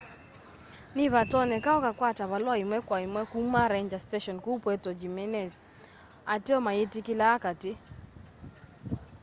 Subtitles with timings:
[0.95, 5.51] ni vatonyeka ukakwata valua imwe kwa imwe kuma ranger station kuu puerto jimenez
[6.33, 7.71] ateo mayitikilaa kaati